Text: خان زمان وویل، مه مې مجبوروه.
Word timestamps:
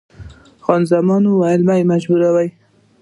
خان 0.63 0.81
زمان 0.91 1.23
وویل، 1.27 1.61
مه 1.67 1.75
مې 1.77 1.83
مجبوروه. 1.91 2.45